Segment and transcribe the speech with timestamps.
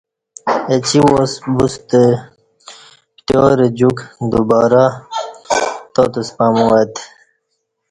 [0.69, 2.03] اہ چی واس بوستہ
[3.13, 3.97] پتیار جوک
[4.31, 4.83] دوبارہ
[5.93, 7.01] تاتس پمو اہ تہ